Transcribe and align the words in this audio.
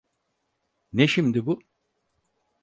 Ne 0.93 1.07
şimdi 1.07 1.45
bu? 1.45 1.61